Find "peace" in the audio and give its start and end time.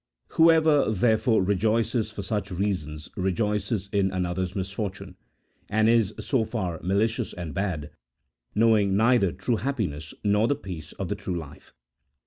10.55-10.91